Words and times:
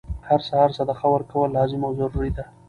هر 0.27 0.39
سهار 0.49 0.69
صدقه 0.77 1.07
ورکول 1.09 1.49
لازم 1.55 1.81
او 1.85 1.91
ضروري 1.99 2.31
ده، 2.37 2.43